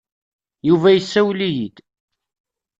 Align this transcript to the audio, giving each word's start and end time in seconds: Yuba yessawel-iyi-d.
Yuba 0.67 0.87
yessawel-iyi-d. 0.91 1.75